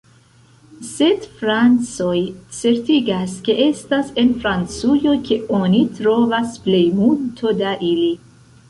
[0.91, 1.27] Sed...
[1.41, 2.15] francoj
[2.61, 8.13] certigas ke estas en Francujo ke oni trovas plej multo da ili.